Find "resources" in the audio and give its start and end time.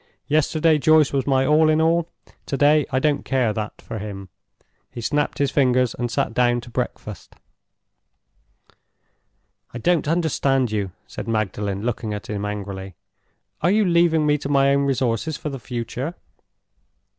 14.85-15.37